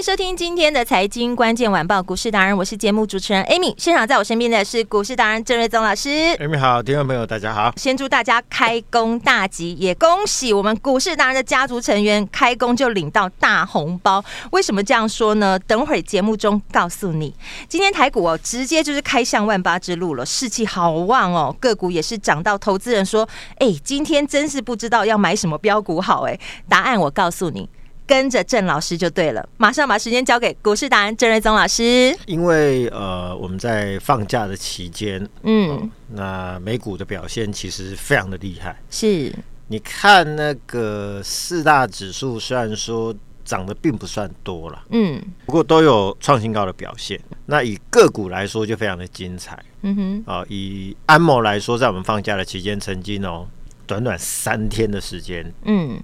[0.00, 3.74] 迎收听今天的财经关键晚报股市达人，我是节目主持人 Amy。
[3.76, 6.08] 现场在我身边的是股市达人郑瑞宗老师。
[6.38, 7.70] Amy 好，听众朋友大家好。
[7.76, 14.24] 先祝大家开工大吉，也恭喜我们股市达人的家族成员开工就领到大红包。
[14.52, 15.58] 为什么这样说呢？
[15.58, 17.34] 等会儿节目中告诉你。
[17.68, 23.28] 今天台股哦，直接就是开向万八之路了，士气好旺哦，个股也是涨到投资人说
[23.60, 26.40] ：“哎，今天真是不知道要买什么标股好。”哎，
[26.70, 27.68] 答案我告诉你。
[28.10, 32.12] 跟着郑老师就对了，马上把时间交给股市达人郑瑞宗老师。
[32.26, 38.76] 因为呃，我们在放假的期间，嗯、呃，那美股的表现其实非常的厉害。
[38.90, 39.32] 是，
[39.68, 47.16] 你看那个四大指数，虽然说涨得并不算多了，嗯，不过都有创新高的表现。
[47.46, 49.56] 那以个股来说，就非常的精彩。
[49.82, 53.46] 嗯哼，啊、呃，以安某来说，在我们放假的期间，曾经哦，
[53.86, 56.02] 短短三天的时间，嗯。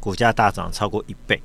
[0.00, 1.40] 股价大涨超过一倍，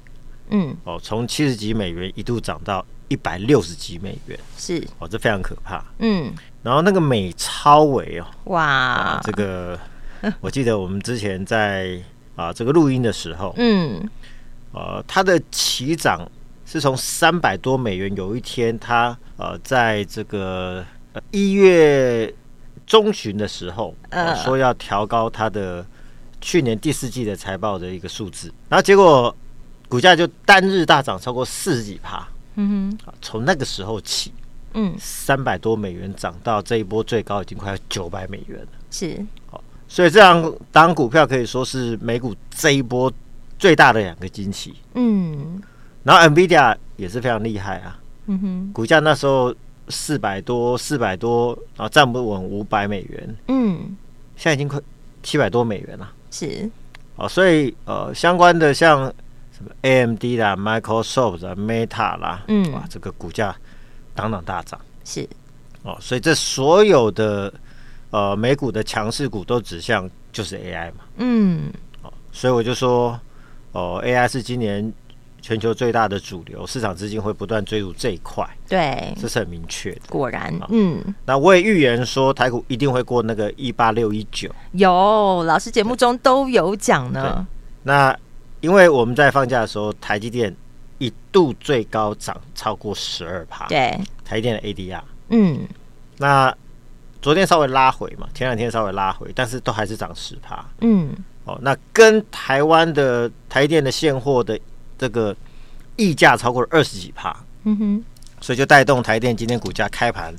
[0.49, 4.81] 嗯，哦，从七十几美元一度涨到一百六十几美元，是。
[4.97, 6.33] 哦，这非常可怕，嗯。
[6.63, 9.77] 然后那个美超维哦，哇，这个
[10.39, 12.01] 我记得我们之前在
[12.37, 14.09] 啊这个录音的时候，嗯，
[14.71, 16.25] 呃，它的起涨
[16.65, 20.83] 是从三百多美元，有一天它呃在这个
[21.31, 22.33] 一月
[22.87, 25.85] 中旬的时候，呃，说要调高它的。
[26.41, 29.35] 去年第四季的财报的一个数字，然后结果
[29.87, 34.31] 股价就单日大涨超过四十几趴，嗯哼，从那个时候起，
[34.73, 43.11] 嗯，三百多美元涨到这一波最高已经快要九百美元了，是，好，所以这样当股票可以说是美股这一波
[43.57, 45.61] 最大的两个惊奇，嗯，
[46.03, 49.53] 然后 NVIDIA 也是非常厉害啊，嗯哼，股价那时候
[49.89, 53.95] 四百多四百多，然后站不稳五百美元，嗯，
[54.35, 54.79] 现在已经快
[55.21, 56.11] 七百多美元了。
[56.37, 56.69] 是，
[57.15, 59.05] 哦，所以呃，相关的像
[59.55, 63.55] 什么 AMD 啦、Microsoft 啦、Meta 啦，嗯，哇，这个股价
[64.13, 65.25] 当当大涨，是，
[65.83, 67.53] 哦，所以这所有的
[68.09, 73.17] 呃美股的强势股都指向就是 AI 嘛，嗯，哦，所以我就说，
[73.71, 74.93] 哦，AI 是今年。
[75.45, 80.01] 全球最大的主流市场资金会不断追逐这一块，对，这是很明确的。
[80.09, 84.49] 果然，嗯，那我也预言说台股一定会过那个一八六一九。
[84.71, 87.45] 有老师节目中都有讲呢。
[87.83, 88.17] 那
[88.59, 90.51] 因为我们在放假的时候，台积电
[90.97, 93.67] 一度最高涨超过十二趴。
[93.67, 95.59] 对，台积电的 ADR，嗯，
[96.17, 96.51] 那
[97.21, 100.65] 昨天稍微拉回嘛，前两天稍微拉回，但是都还是涨十趴。
[100.81, 104.59] 嗯，哦，那跟台湾的台积电的现货的。
[104.97, 105.35] 这个
[105.95, 108.03] 溢价超过了二十几帕，嗯哼，
[108.41, 110.33] 所以就带动台电今天股价开盘，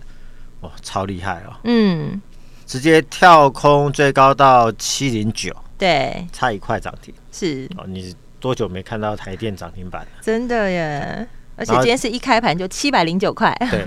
[0.60, 2.20] 哇，超厉害哦，嗯，
[2.66, 7.68] 直接跳空最高到七零九，对，差一块涨停，是。
[7.76, 10.08] 哦，你多久没看到台电涨停板了？
[10.20, 13.84] 真的耶，而且今天是一开盘就七百零九块，对，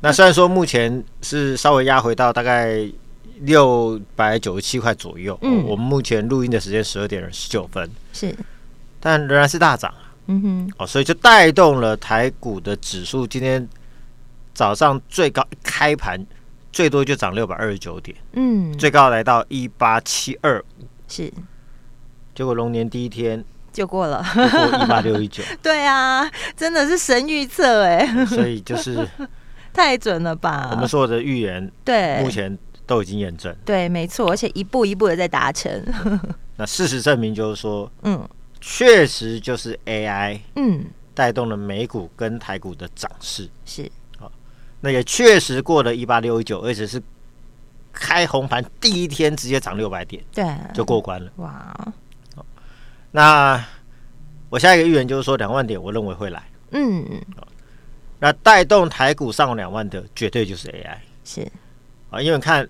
[0.00, 2.84] 那虽然说目前是稍微压回到大概
[3.40, 8.34] 六百九十七块左右，嗯，我们目前录音的时间十二点十九分，是，
[8.98, 9.92] 但仍然是大涨。
[10.26, 13.68] 嗯哼，哦，所以就带动了台股的指数，今天
[14.54, 16.24] 早上最高一开盘
[16.72, 21.32] 最多就涨六百二十九点，嗯，最高来到一八七二五，是，
[22.34, 29.06] 结果龙年第一天就过了，过一八六一九， 对啊，真的是神预测哎，所以就是
[29.74, 30.68] 太准了吧？
[30.70, 35.84] 我们所有的预言，对，目前都已经验证，对，没错，而且一步一步的在达成。
[36.56, 38.28] 那事实证明就是说，嗯。
[38.64, 44.30] 确实就是 AI，嗯，带动了美股跟台股的涨势，是，好，
[44.80, 47.02] 那也确实过了一八六一九，而且是
[47.92, 51.76] 开红盘第一天直接涨六百点，对，就过关了，哇，
[52.36, 52.46] 好，
[53.10, 53.62] 那
[54.48, 57.04] 我下一个预言就是说两万点，我认为会来，嗯，
[58.20, 61.50] 那带动台股上两万的绝对就是 AI，是，
[62.10, 62.66] 啊，因为看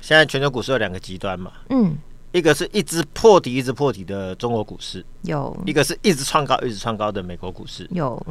[0.00, 1.94] 现在全球股市有两个极端嘛，嗯。
[2.32, 8.24] 一个是一直破底、一直破底的中国股市，有；一个是一直创高、一直创高的美国股市，有。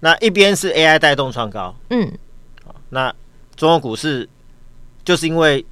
[0.00, 2.08] 那一边是 AI 带动创高，嗯，
[2.90, 3.12] 那
[3.56, 4.28] 中国股市
[5.04, 5.64] 就是因为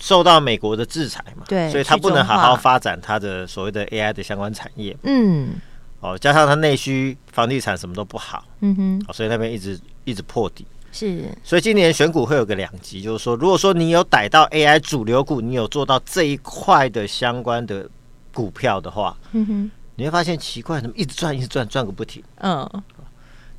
[0.00, 4.96] 受到美国的制裁嘛，对，所以它不能好好发展它的所谓的 AI 的相关产业。
[5.02, 5.56] 嗯，
[6.00, 10.66] 哦，加上它内需房地产什么都不好，嗯哼，哦，所以那边一直一直破底。
[10.96, 17.86] 是，所以今年选股会有个两极，就是说，如果说你有逮到 AI 主流股，你有做到这一块的相关的
[18.32, 22.22] 股票的话，嗯哼，你会发现奇怪，怎么一直赚，一直赚，赚个不停。
[22.36, 22.66] 嗯，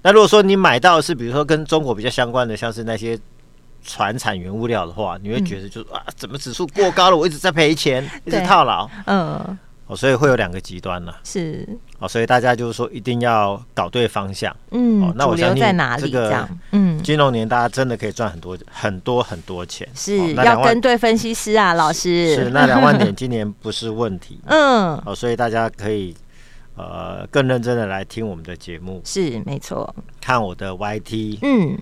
[0.01, 3.19] 那如果说你买到的是比如说跟中国比较相关的，像是那些
[3.83, 8.89] 传产原物料的话，你会觉得就是、嗯、啊，怎么指数过高了，我一直在赔钱，一直套牢。
[9.05, 9.59] 嗯。
[9.87, 11.13] 哦，所以会有两个极端呢。
[11.23, 11.67] 是
[11.99, 14.55] 哦，所以大家就是说一定要搞对方向。
[14.71, 16.01] 嗯，哦，那我相信在哪里？
[16.03, 19.87] 这个嗯，金融年大家真的可以赚很多很多很多钱。
[19.95, 22.35] 是、哦、要跟对分析师啊，老师。
[22.35, 24.39] 是那两万点今年不是问题。
[24.47, 26.15] 嗯，哦，所以大家可以
[26.75, 29.01] 呃更认真的来听我们的节目。
[29.05, 29.95] 是没错。
[30.19, 31.39] 看我的 YT。
[31.41, 31.77] 嗯。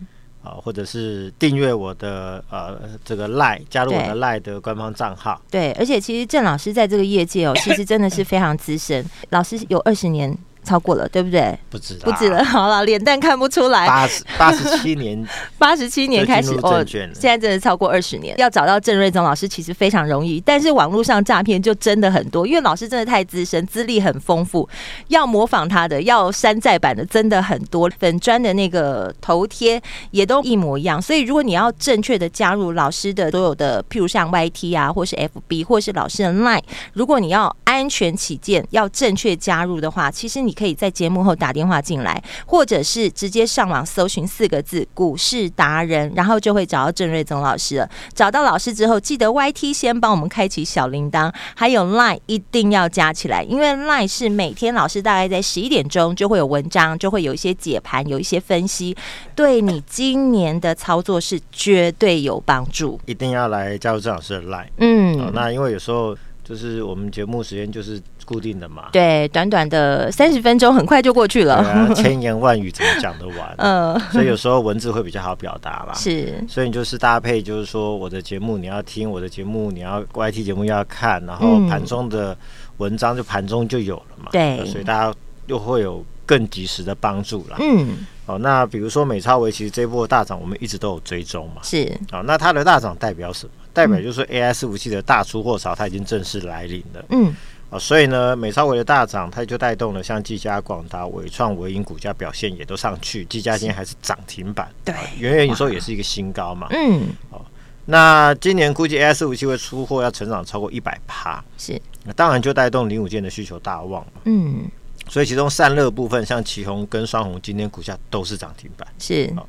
[0.46, 5.42] 啊，或者是订阅我的呃这个 Line，加入我的 Line 的官方账号。
[5.50, 10.38] 对，而且其实郑老师在这个业界哦，其实真的是非常资深，老师有二十年。
[10.66, 11.58] 超过了，对不对？
[11.70, 12.44] 不止，不止了。
[12.46, 13.86] 好了，脸蛋看不出来。
[13.88, 15.24] 八十八十七年，
[15.60, 18.36] 八十七年 开始哦，现在真的超过二十年。
[18.40, 24.68] 要找到郑瑞宗老师其实非常容易，但是网络上诈骗就真的很多，因为老师真的太资深，资历很丰富，
[25.10, 27.88] 要模仿他的，要山寨版的，真的很多。
[28.00, 29.80] 粉砖的那个头贴
[30.10, 36.64] 也都一模一样，所以如果你要正确的加入老师的所有的，譬如像 YT 啊，或是 FB，或是老师的 Line，
[36.94, 40.55] 如果你要安全起见，要正确加入的话，其实你。
[40.56, 47.90] 可以在节目后打电话进来，或者是直接上网搜寻四个字“股市达人”，然后就会找到郑瑞宗老师了。
[48.14, 58.96] 找到老师之后，记得 YT 先帮我们开启小铃铛，还有 Line 一定要加起来，因为 Line 是每天老师大概在十一点钟就会有文章，就会有一些解盘，有一些分析，
[59.36, 63.00] 对你今年的操作是绝对有帮助。
[63.06, 64.68] 一定要来加入郑老师的 Line。
[64.78, 66.16] 嗯、哦，那因为有时候
[66.46, 68.02] 就是我们节目时间就是。
[68.26, 71.58] 固定的嘛，对，短短的三十分钟，很快就过去了。
[71.58, 73.54] 啊、千言万语怎么讲得完？
[73.62, 75.94] 嗯，所以有时候文字会比较好表达啦。
[75.94, 82.36] 是，所以你就是搭配，就是说我的节目你要听，我的节目你要 YT 节目要看，然后盘中的
[82.78, 84.30] 文章就盘中就有了嘛。
[84.32, 85.16] 对、嗯，所以大家
[85.46, 87.58] 又会有更及时的帮助啦。
[87.60, 91.62] 嗯，哦，那比如说美超维，其实这波大涨我们一直都有追踪嘛。
[91.62, 93.52] 是，好，那它的大涨代表什么？
[93.76, 97.06] 代表就是说 AI 伺服器的大出货潮，它已经正式来临了。
[97.10, 97.36] 嗯。
[97.72, 103.26] 啊，所以呢，美超伟的大涨，它就带动了像技嘉、广达、伟创、伟影股价表现也都上去。
[103.26, 106.68] 技嘉今天还是涨停板，对，远远你说也是一个新高嘛。
[106.70, 107.44] 嗯，哦，
[107.86, 114.22] 那今年估计 AI 伺服器会出货要成长超过一百趴，是，那当然就带动零五件的需求大旺嘛。
[114.26, 114.70] 嗯，
[115.10, 119.34] 所以其中散热部分，像奇宏跟双鸿今天股价都是涨停板，是。
[119.36, 119.44] 哦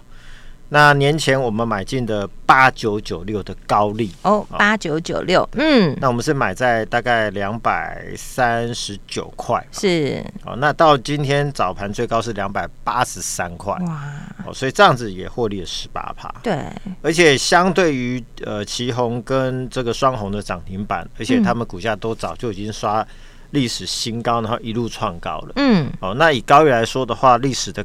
[0.69, 4.13] 那年前我们买进的八九九六的高利。
[4.23, 14.03] 哦，八九九六，嗯，那我们是买在大概两百三十九块，是，哦，那到今天早盘最高是两百八十三块，哇，
[14.45, 16.59] 哦，所以这样子也获利了十八趴，对，
[17.01, 23.07] 而且相对于呃旗红跟这个双红的涨停板，而且他们股价都早就已经刷
[23.51, 27.85] 历史新高，然后一路创高了，嗯，哦，那以高力来说的话，历史的。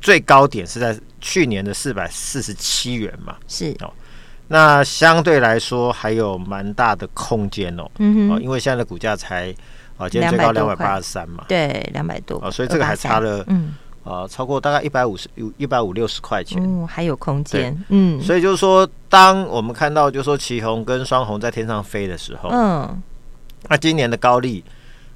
[0.00, 3.76] 最高点是在去年的四百四十七元嘛，是。
[3.80, 3.92] 哦，
[4.48, 9.54] 那相对来说还有蛮大的空间哦，嗯哼，哦，因为现在的股价才
[9.96, 23.02] 啊，今天最高两百八十三嘛，对，两百多，啊，所以这个还差了，嗯，啊，超过大概一百五十一百五六十块钱，嗯，还有空间，嗯，所以就是说，当我们看到就是说奇鋐跟双红在天上飞的时候，嗯，
[23.68, 24.64] 那今年的高丽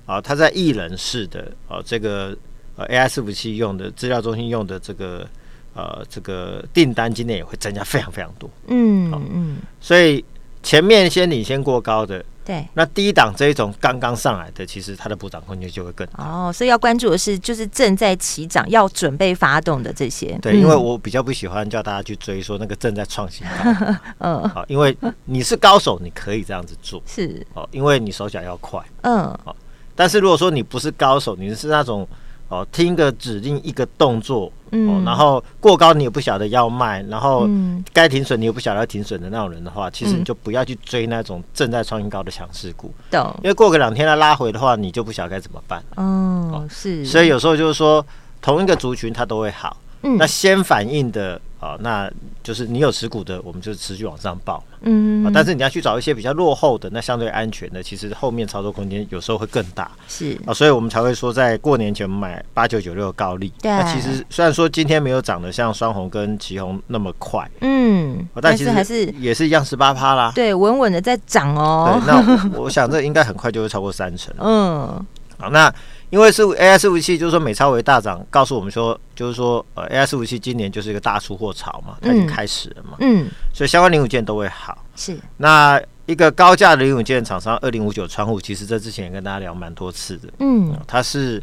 [0.04, 2.36] 啊，它在艺人式的啊这个。
[2.76, 5.26] 呃，AI 伺服器用的资料中心用的这个
[5.74, 10.24] 呃这个订单今年也会增加非常非常多，嗯嗯，所以
[10.62, 16.52] 前面先领先过高的，对，那低档这一种刚刚上来的，其实它的补涨空间就会更大哦。
[16.52, 20.36] 所以要关注的是，就是正在起涨、要准备发动的这些。
[20.42, 29.54] 对，因为我比较不喜欢叫大家去追说那个正在创新高， 嗯，好，因为你是高手，你可以这样子做，是哦，因为你手脚要快，嗯，好，
[29.94, 32.08] 但是如果说你不是高手，你是那种。
[32.48, 37.48] 哦，听个指令一个动作，嗯、哦，然后过高你也不晓得要卖，然后
[37.92, 43.40] 该停损你也不晓得要停损的那种人的话，其实你就不要去追那种正在创新高的强势股，懂、嗯？
[43.44, 45.82] 因为过个两天它拉回的话，你就不晓得该怎么办。
[45.96, 48.04] 哦，是，所以有时候就是说，
[48.42, 52.10] 同一个族群它都会好，嗯，那先反应的啊，那
[52.42, 54.62] 就是你有持股的，我们就持续往上报。
[54.82, 59.90] 嗯，但是你要去找一些比较落后的，那相对安全的，其实后面操作空间有时候会更大。
[60.06, 63.50] 是啊，所以我们才会说，在过年前买八九九六高利。
[63.62, 70.30] 对，那其实虽然说今天没有涨得像双红跟旗红那么快，嗯，但其实还是也是一样十八趴啦。
[70.34, 71.98] 对，稳稳的在涨哦。
[72.04, 74.34] 对，那我， 我想这应该很快就会超过三成。
[74.38, 75.02] 嗯，
[75.38, 75.74] 好，那。
[76.14, 84.78] 因为是 AI 伺服器，就是说美超维大涨，告诉我们说，就是说呃 AI 伺服器今年就是一个大出货潮嘛，它已经开始了嘛，嗯，所以相关零五件都会好。
[84.94, 91.42] 是，那一个高价的零五件厂商二零五九窗户，其实这之前也跟大家聊蛮多次的，嗯，它是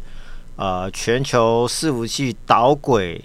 [0.56, 3.22] 呃全球伺服器导轨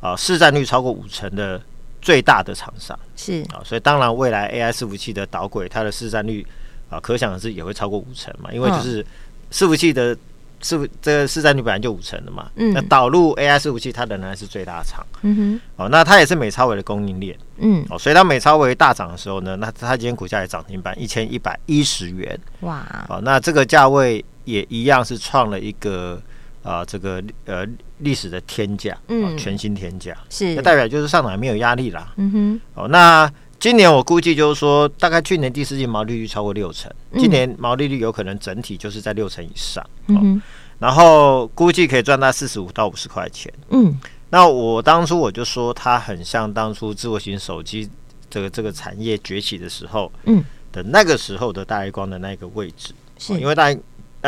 [0.00, 1.62] 啊市占率超过五成的
[2.02, 3.42] 最大的厂商，是。
[3.52, 6.44] 啊，所以当然未来 AI 伺服器的导轨它的市占率
[6.88, 9.06] 啊，可想而知也会超过五成嘛，因为就是
[9.52, 10.18] 伺服器的。
[10.62, 12.50] 是不这个市占率本来就五成的嘛？
[12.56, 15.04] 嗯，那导入 AI 伺服器，它仍然是最大厂。
[15.22, 17.36] 嗯哼，哦，那它也是美超微的供应链。
[17.58, 22.38] 嗯，哦，所以当美超微大涨的时候呢，那它今天股价也涨停板一千一百一十元。
[22.60, 22.86] 哇！
[23.08, 26.20] 哦，那这个价位也一样是创了一个
[26.62, 27.66] 啊、呃，这个呃
[27.98, 32.12] 历史的天价，嗯，全新天价，是，那代表就是上涨没有压力啦。
[32.16, 33.30] 嗯哼，哦，那。
[33.60, 39.86] 今年我估计就是说，大概去年第四季毛利率超过六成，今年毛利率有可能整体就是在六成以上。
[40.06, 40.40] 嗯，
[40.78, 43.52] 然后估计可以赚到四十五到五十块钱。
[43.68, 44.00] 嗯，
[44.30, 47.86] 那我当初我就说，它很像当初智慧型手机
[48.30, 53.80] 这个这个产业崛起的时候，嗯，的那个时候的大爱光的那个位置，是因为大大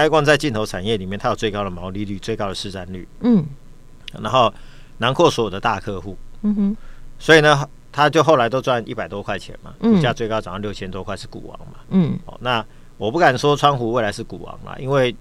[0.03, 3.09] 爱光在镜头产业里面，它有最高的毛利率、最高的市占率。
[3.21, 3.47] 嗯，
[4.21, 4.53] 然后
[4.99, 6.19] 囊括所有的大客户。
[6.43, 6.77] 嗯哼，
[7.19, 7.67] 所以呢。
[7.93, 11.75] 他就后来都赚一百多块钱嘛，股价最高涨到六千多块，是股王嘛。
[11.91, 12.65] 嗯，哦，那
[12.97, 15.15] 我不敢说川湖未来是股王啦，因为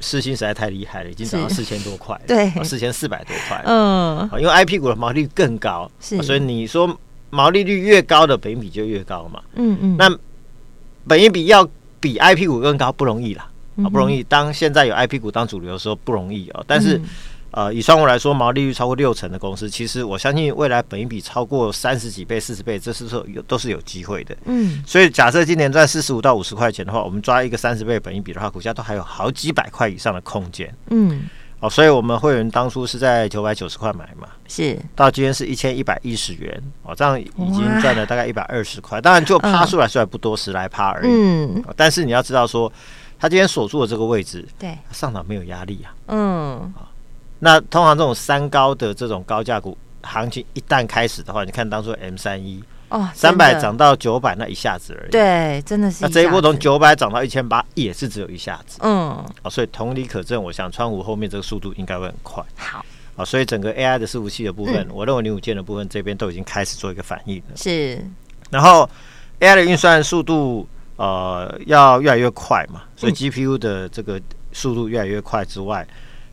[0.00, 3.62] 世芯实在太厉害了，已经涨到四千多块，对，四千四百多块。
[3.64, 6.98] 嗯，因为 IP 股的毛利率更高，是，所以你说
[7.30, 9.40] 毛利率越高的本益比就越高嘛。
[9.54, 10.18] 嗯嗯，那
[11.06, 11.68] 本益比要
[12.00, 13.48] 比 IP 股更高不容易啦，
[13.84, 14.22] 啊，不容易。
[14.24, 17.00] 当现在有 IP 股当主流的时候不容易哦，但是。
[17.56, 24.36] 呃，以双红来说，毛利率超过六成的公司，其实我相信未来本一比超过三十几倍、四十倍，这是说有都是有机会的。
[24.44, 30.70] 嗯，所以假设今年赚四十五到五十块钱的话，我们抓一个三十倍本一比的话，股价都还有好几百块以上的空间。
[30.90, 31.22] 嗯，
[31.60, 39.00] 哦，所以我们会员当初是在九百九十块买嘛，是到今天是一千一百一十元，哦，这样已经赚了大概一百二十块。
[39.00, 41.08] 当然就趴数来说还不多，十来趴而已。
[41.10, 42.70] 嗯，但是你要知道说，
[43.18, 45.88] 他今天锁住的这个位置，对，上涨没有压力啊。
[46.08, 46.74] 嗯。
[47.40, 55.98] 那通常这种三高的这种高价股行情一旦开始的话，你看当初 M 三一哦，三百涨到九百那一下子而已，对，真的是。
[56.02, 62.42] 那这一波从九百涨到一千八也是只有一下子，嗯，哦，所以同理可证，我想川股后面这个速度应该会很快。
[62.56, 62.84] 好，
[63.16, 67.56] 啊，所以整个 AI 的伺服器的部分，嗯、我认为零五件的部分这边都已经开始做一个反应了。
[67.56, 68.00] 是，
[68.50, 68.88] 然后
[69.40, 74.20] AI 的运算速度呃要越来越快嘛，所以 GPU 的这个
[74.52, 75.86] 速度越来越快之外。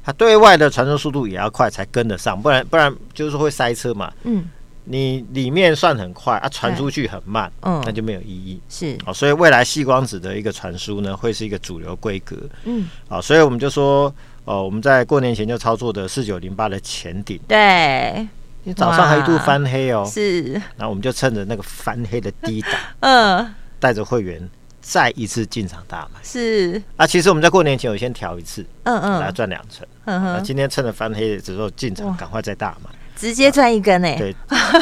[0.03, 4.11] 它对外的传输速度也要快才跟得上，不然不然就是会塞车嘛。
[4.23, 4.43] 嗯，
[4.83, 8.59] 你里面算很快啊，传出去很慢，嗯，那就没有意义。
[8.67, 12.35] 是，哦，所以未来细光子的一个传输呢，会是一个主流规格。
[12.65, 18.27] 嗯，好，所以我们就说，哦，我们在过年前就操作的四九零八的前顶，对，
[18.63, 24.49] 你早上还一度翻黑哦，是，然后我们就趁着那个翻黑的低档， 嗯，带着会员。
[24.85, 26.19] 再一次进场大买。
[26.21, 26.79] 是。
[26.97, 34.35] 啊，其实我们在过年前有先调一次，嗯嗯，来赚两成，嗯哼，那今天趁着翻黑的时候进场，赶快再大买，直接赚一根诶，对，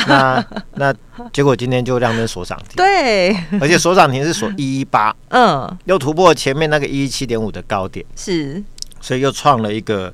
[0.07, 0.43] 那
[0.73, 0.93] 那
[1.31, 3.29] 结果今天就亮灯锁涨停，对，
[3.61, 8.61] 而且锁涨停是锁 一一八，嗯，又突破前面那个一一七点五的高点，是，
[8.99, 10.11] 所以又创了一个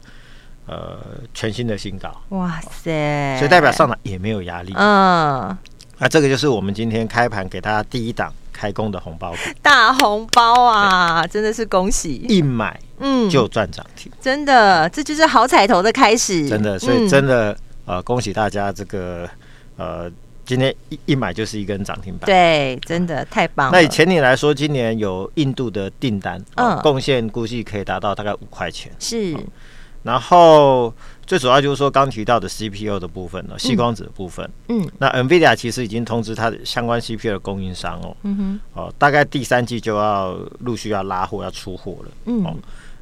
[0.65, 1.00] 呃
[1.34, 5.58] 全新的新高，哇塞，所以代表上涨也没有压力，嗯，
[6.00, 8.34] 那这个就是我们今天开盘给大家第一档。
[8.57, 11.27] 开工的红包股，大红包啊！
[11.27, 13.29] 真的是恭喜，一买嗯。
[13.29, 19.29] 就赚涨停，真的，这就是好彩头的开始，真的，所以真的、嗯、呃恭喜大家这个
[19.75, 20.09] 呃
[20.43, 23.77] 今天一一买就是一根涨停板，对，真的太棒了。
[23.77, 29.37] 那以前年来说，今年有印度的订单，嗯，贡献估计可以达到大概五块钱，是。
[30.03, 30.93] 然后
[31.27, 42.55] 最主要就是说刚提到的 CPU 的部分呢，矽光子的部分，嗯，那 NVIDIA 其实已经通知它的相关 CPU 的供应商哦，嗯哼，哦，大概第三季就要陆续要拉货要出货了，嗯，哦，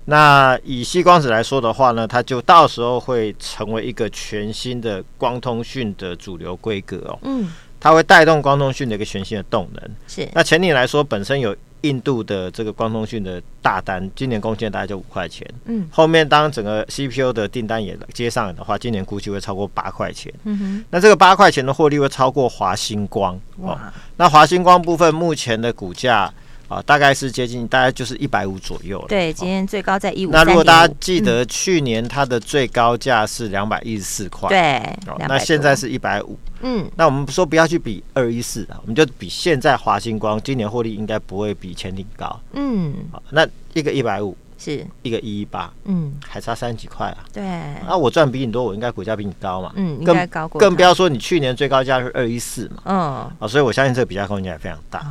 [0.06, 10.28] 那以矽光子来说的话呢，它就到时候会成为一个全新的光通讯的主流规格哦，嗯，它会带动光通讯的一个全新的动能，是。
[10.34, 15.48] 那前年来说本身有印度的这个光通讯的大单，今年贡献大概就五块钱。
[15.66, 20.34] 嗯，后面当整个 CPU 的订单也接上来的话，今年估计会超过八块钱。
[20.44, 23.40] 嗯哼，那这个八块钱的获利会超过华星光。
[23.58, 23.80] 哇，哦、
[24.18, 26.34] 那华星光部分目前的股价。
[26.68, 29.08] 啊，大概是接近，大概就是一百五左右了。
[29.08, 30.32] 对，今天最高在一五。
[30.32, 36.38] 那如果大家记得去年它的最高价是两百一十四块，对，那现在是一百五。
[36.62, 42.40] 嗯，那我们说不要去比二一四啊，我们就比现在华星光今年获利应该不会比前顶高。
[42.54, 44.36] 嗯，好，那一个一百五。
[44.58, 47.18] 是一个一一八，嗯，还差三十几块啊。
[47.34, 47.44] 对，
[47.88, 49.72] 那我赚比你多，我应该股价比你高嘛。
[49.76, 50.60] 嗯，应该高过。
[50.60, 52.82] 更不要说你去年最高价是二一四嘛。
[52.86, 52.98] 嗯，
[53.40, 55.06] 啊，所以我相信这个比价空间也非常大。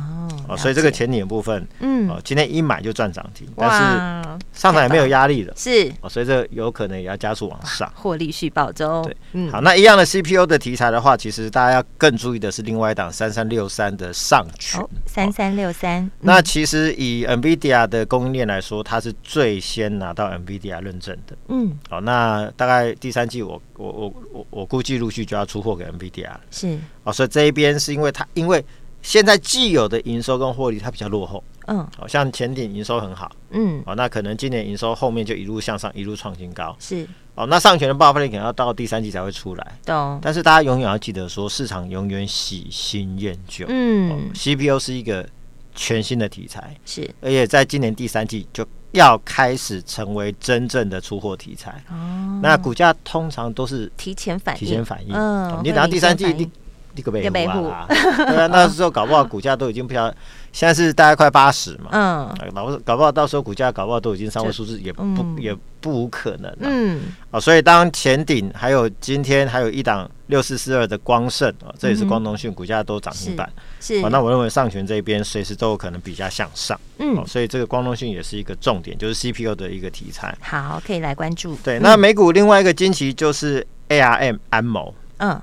[0.47, 5.53] 哦，所以这个前景的部分，嗯，哦，今天一买就赚涨停，但是上涨也没有压力了。
[5.55, 9.03] 是，哦，所以这有可能也要加速往上，获利续抱中。
[9.03, 14.81] 对，嗯，好，那一样的 CPU 的题材的话，其实大家要更注意的是另外一档三三六三的上群。
[15.05, 16.09] 三三六三。
[16.21, 28.63] 那其实以 NVIDIA 的供应链来说，它是最先拿到 NVIDIA 认证的，嗯，好，那大概第三季我我我我我估计陆续就要出货给 NVIDIA 了，是，哦，所以这一边是因为它因为
[29.01, 45.27] 现在既有的营收跟获利它比较落后，嗯，好像前顶营收很好，嗯，哦，那可能今年营收后面就一路向上，一路创新高，是，哦，那上权的爆发力可能要到第三季才会出来，懂，但是大家永远要记得说，市场永远喜新厌旧，嗯，CPU 是一个
[45.75, 48.65] 全新的题材，是，而且在今年第三季就。
[48.95, 55.13] 要开始成为真正的出货题材，哦，那股价通常都是提前反应，提前反应。
[55.13, 56.49] 嗯，你等到第三季，你
[56.95, 60.15] 你可别护啊， 对啊，那时候搞不好股价都已经不晓得。
[60.51, 74.05] 现在是大概快八十嘛，嗯，搞不搞不好到时候股价搞不好都已经三位数字，也不、嗯、也不无可能，嗯，啊，所以当前顶还有今天还有一档六四四二的光胜啊，这也是光通讯股价都涨停板，是，是。
[74.05, 81.53] 啊，那我认为上权这边随时都有可能比较向上，嗯，所以这个光通讯也是一个重点，就是 CPU 的一个题材，好，可以来关注。
[81.57, 85.37] 对，那美股另外一个惊奇就是 ARM 安谋，嗯，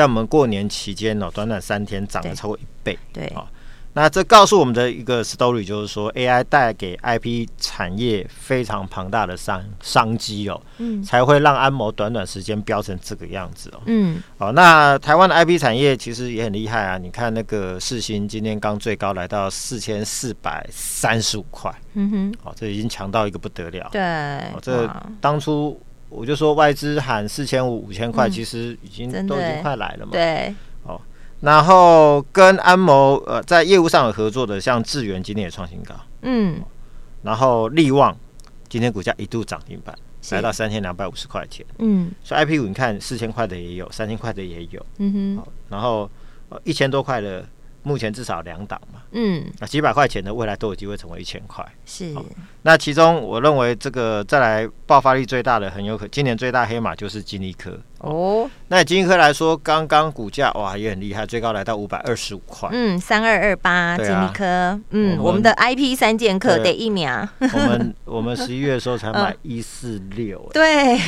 [0.00, 3.46] 在我们过年期间呢，短短三天涨了超过一倍，对，啊。
[3.92, 24.00] 那这告诉我们的一个 story 就是说，AI 带给 IP 产业非常庞大的商商机哦，嗯，才会让安谋短短时间飙成这个样子哦，嗯，好，那台湾的 IP 产业其实也很厉害啊，你看那个世芯今天刚最高来到四千四百三十五块，嗯哼，哦，这已经强到一个不得了，对，
[24.54, 24.88] 哦，这
[25.20, 25.78] 当初
[26.10, 30.54] 我就说外资喊四千五五千块，其实已经都已经快来了嘛，对。
[31.40, 36.60] 然后跟安谋呃在业务上有合作的，像智源今天也创新高，嗯，
[37.22, 38.14] 然后力旺
[38.68, 40.34] 今天股价一度涨停板，是。
[40.34, 46.10] 来到三千两百五十块钱，嗯，所以 IP 股你看四千块的也有，三千块的也有，嗯哼，然后
[46.64, 47.46] 一千多块的。
[47.82, 52.14] 目前至少两档嘛，嗯，那几百块钱的未来都有机会成为一千块，是。
[52.62, 57.78] 那其中我认为这个再来爆发力最大的，很有可今年最大黑马就是金立科。
[57.98, 58.48] 哦。
[58.68, 67.26] 那金立科来说，刚刚股价哇也很厉害，最高来到五百二十五块，嗯，三二二八金立科，嗯，我们的 IP 三剑客得一秒。
[67.40, 70.98] 我们我们十一月的时候才买 一四六，对。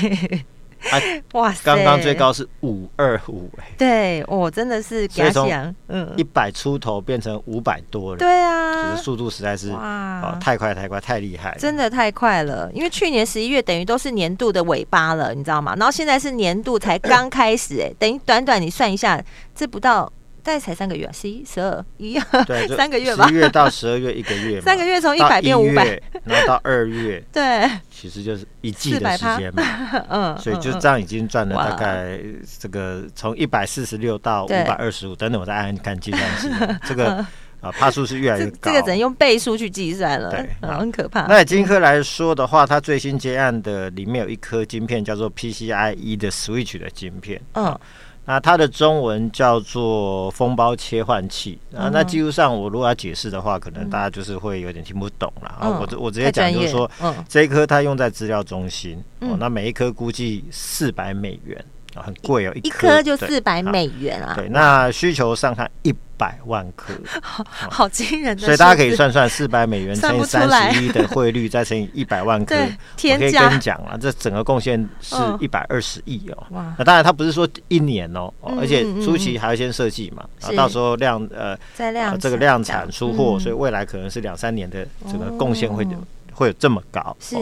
[0.91, 1.01] 啊、
[1.33, 1.61] 哇塞！
[1.65, 12.71] 刚刚最高是五二五哎，对，我、哦、真的是给他讲，嗯，一百出头变成五百多了，对啊，就是速度实在是哇、啊，太快太快太厉害，真的太快了。
[12.75, 15.75] 因为去年十一月等于都是年度的尾巴了，你知道吗？
[15.77, 19.23] 然后现在是年度才刚开始哎，等于短短你算一下，
[19.55, 20.13] 这不到。
[20.43, 23.29] 大概才三个月，十一、十二、一，对， 三个月吧。
[23.29, 29.63] 十一月到十二月一个月，三个月从一百变五百，然后到二月， 对，其实就是一季的时间嘛。
[30.09, 32.19] 嗯，所以就这样已经赚了大概
[32.59, 36.49] 这个从一百四十六到五百二十五，等等，我再按按看计算器，
[36.85, 37.25] 这个
[37.61, 38.59] 啊，帕数是越来越高。
[38.63, 41.23] 这个只能用倍数去计算了，对，很可怕。
[41.29, 47.79] 那金科来说的话，它最新接案的里面有一颗晶片叫做 PCIe 的 Switch 的晶片，嗯。
[48.25, 55.69] 那它的中文叫做封包切换器啊，那技术上我如果要解释的话，可能大家就是会有点听不懂了啊。
[55.69, 56.91] 我我直接讲就是说，
[57.29, 61.65] 这一颗它用在资料中心，哦，那每一颗估计四百美元。
[61.95, 64.33] 啊，很贵哦，一颗就四百美元啊。
[64.35, 68.45] 对，那需求上看一百万颗， 好好惊人的。
[68.45, 76.47] 所以大家可以算算，四百美元乘以三十一的汇率，再乘以一百万颗，我可以跟你讲啊，这整个贡献是一百二十亿哦。
[76.51, 85.85] 哇，那当然它不是说一年哦，而且初期还要先设计嘛，啊，到时候量呃，再量这个量产出货，所以未来可能是两三年的这个贡献会
[86.33, 87.17] 会有这么高。
[87.19, 87.37] 是，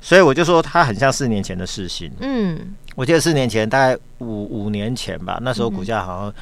[0.00, 2.10] 所以我就说它很像四年前的世芯。
[2.20, 2.58] 嗯。
[2.96, 6.34] 我记得四年前，大概五五年前吧，那时候股价好像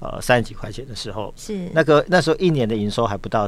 [0.00, 3.42] 呃三十几块钱的时候，是那个那时候一年的营收还不到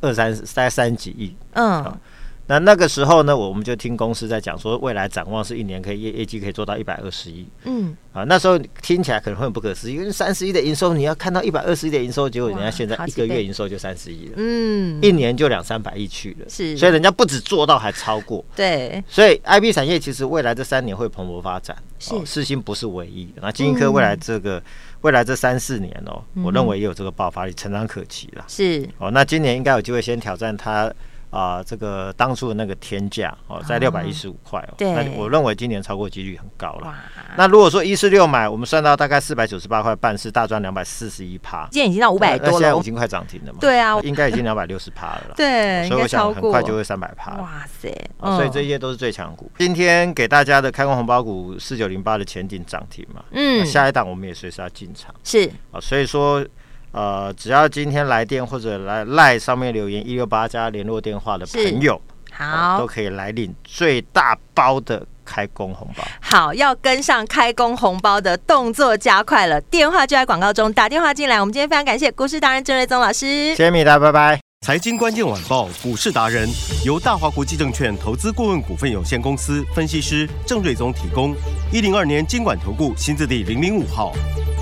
[0.00, 1.98] 二三三十几亿，嗯。
[2.46, 7.48] 那那个时候呢，我们就听公司在讲说，未来展望是一年可以业业绩可以做到一百二十亿。
[7.64, 18.44] 嗯，啊，那时候听起来可能会很不可思议，因为三十亿的营收，你要看到一百二十亿的营收，结果人家现在一个月营收就三十亿了，嗯，一年就两三百亿去了，是，所以人家不止做到，还超过。
[18.54, 23.26] 对， 所以 IB 产业其实未来这三年会蓬勃发展，是，世芯不是唯一。
[23.40, 24.62] 那晶心科未来这个
[25.04, 28.44] 未来这三四年哦，我认为也有这个爆发力，成长可期了。
[28.48, 30.90] 是，哦，那今年应该有机会先挑战它。
[31.34, 36.94] 啊，这个当初的那个天价哦，在六百一十五块哦，对，那我认为今年超过几率很高了。
[37.36, 41.68] 那如果说一四六买，我们算到大概四百九十八块半，是大赚两百四十一趴。
[41.72, 43.58] 现在已经到五百多了，现在已经快涨停了嘛？
[43.60, 45.34] 对啊，应该已经两百六十趴了啦。
[45.36, 47.32] 对，所以我想很快就会三百趴。
[47.38, 47.92] 哇塞！
[48.20, 49.50] 所以这些都是最强股。
[49.58, 53.24] 今天给大家的开工红包股四九零八的前顶涨停嘛？
[53.32, 55.12] 嗯，下一档我们也随时要进场。
[55.24, 56.46] 是啊，所以说。
[56.94, 66.04] 呃，只要今天来电或者来赖上面留言一六八加联络电话的朋友，好、呃，都可以来领最大包的开工红包。
[66.20, 71.40] 好，要跟上开工红包的动作加快了，电话就在广告中，打电话进来。
[71.40, 74.38] 我们今天非常感谢股市达人郑瑞宗老师，谢谢米达，拜拜。
[74.64, 76.48] 财经关键晚报股市达人
[76.86, 81.34] 由大华国际证券投资顾问股份有限公司分析师郑瑞宗提供，
[81.72, 84.12] 一零二年经管投顾新字第零零五号。